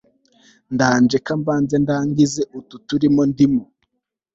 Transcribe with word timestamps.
ndaje 0.73 1.17
kambanze 1.25 1.75
ndangize 1.83 2.41
utu 2.57 2.75
turimo 2.87 3.21
ndimo 3.31 3.63